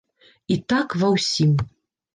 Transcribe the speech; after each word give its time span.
І 0.55 0.57
так 0.75 0.97
ва 1.05 1.13
ўсім! 1.19 1.57